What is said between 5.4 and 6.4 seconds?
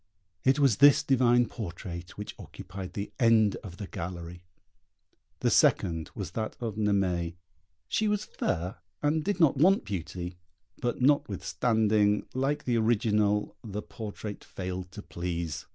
The second was